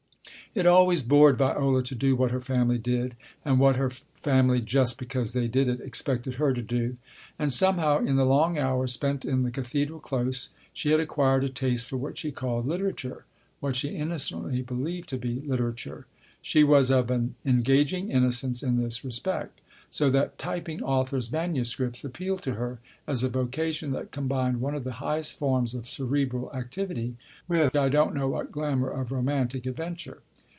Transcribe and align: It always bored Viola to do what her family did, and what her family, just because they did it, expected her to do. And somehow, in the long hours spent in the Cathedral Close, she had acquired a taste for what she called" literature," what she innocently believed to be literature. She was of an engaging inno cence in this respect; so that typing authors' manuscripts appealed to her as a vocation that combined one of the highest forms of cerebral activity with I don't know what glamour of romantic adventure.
It 0.53 0.67
always 0.67 1.01
bored 1.01 1.37
Viola 1.37 1.81
to 1.81 1.95
do 1.95 2.17
what 2.17 2.31
her 2.31 2.41
family 2.41 2.77
did, 2.77 3.15
and 3.45 3.57
what 3.57 3.77
her 3.77 3.89
family, 3.89 4.59
just 4.59 4.97
because 4.99 5.31
they 5.31 5.47
did 5.47 5.69
it, 5.69 5.79
expected 5.79 6.33
her 6.35 6.51
to 6.53 6.61
do. 6.61 6.97
And 7.39 7.53
somehow, 7.53 7.99
in 7.99 8.17
the 8.17 8.25
long 8.25 8.57
hours 8.57 8.91
spent 8.91 9.23
in 9.23 9.43
the 9.43 9.51
Cathedral 9.51 10.01
Close, 10.01 10.49
she 10.73 10.89
had 10.91 10.99
acquired 10.99 11.45
a 11.45 11.49
taste 11.49 11.87
for 11.87 11.95
what 11.95 12.17
she 12.17 12.33
called" 12.33 12.67
literature," 12.67 13.23
what 13.61 13.77
she 13.77 13.95
innocently 13.95 14.61
believed 14.61 15.07
to 15.09 15.17
be 15.17 15.39
literature. 15.39 16.05
She 16.41 16.65
was 16.65 16.91
of 16.91 17.09
an 17.09 17.35
engaging 17.45 18.09
inno 18.09 18.33
cence 18.33 18.61
in 18.61 18.75
this 18.75 19.05
respect; 19.05 19.61
so 19.89 20.09
that 20.09 20.37
typing 20.37 20.83
authors' 20.83 21.31
manuscripts 21.31 22.03
appealed 22.03 22.43
to 22.43 22.55
her 22.55 22.79
as 23.07 23.23
a 23.23 23.29
vocation 23.29 23.91
that 23.91 24.11
combined 24.11 24.59
one 24.59 24.75
of 24.75 24.83
the 24.83 24.93
highest 24.99 25.39
forms 25.39 25.73
of 25.73 25.87
cerebral 25.87 26.51
activity 26.51 27.15
with 27.47 27.73
I 27.73 27.87
don't 27.87 28.13
know 28.13 28.27
what 28.27 28.51
glamour 28.51 28.89
of 28.89 29.13
romantic 29.13 29.65
adventure. 29.65 30.23